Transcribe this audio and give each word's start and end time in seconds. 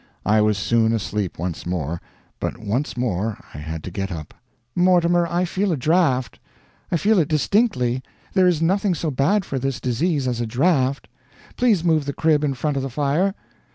I 0.25 0.41
was 0.41 0.57
soon 0.57 0.93
asleep 0.93 1.37
once 1.37 1.63
more, 1.63 2.01
but 2.39 2.57
once 2.57 2.97
more 2.97 3.37
I 3.53 3.59
had 3.59 3.83
to 3.83 3.91
get 3.91 4.11
up. 4.11 4.33
"Mortimer, 4.75 5.27
I 5.27 5.45
feel 5.45 5.71
a 5.71 5.77
draft. 5.77 6.39
I 6.91 6.97
feel 6.97 7.19
it 7.19 7.27
distinctly. 7.27 8.01
There 8.33 8.47
is 8.47 8.63
nothing 8.63 8.95
so 8.95 9.11
bad 9.11 9.45
for 9.45 9.59
this 9.59 9.79
disease 9.79 10.27
as 10.27 10.41
a 10.41 10.47
draft. 10.47 11.07
Please 11.55 11.83
move 11.83 12.05
the 12.05 12.13
crib 12.13 12.43
in 12.43 12.55
front 12.55 12.77
of 12.77 12.81
the 12.81 12.89
fire." 12.89 13.35